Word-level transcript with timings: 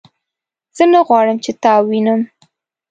زه 0.77 0.83
نه 0.93 0.99
غواړم 1.07 1.37
چې 1.43 1.51
تا 1.63 1.73
ووینم 1.79 2.21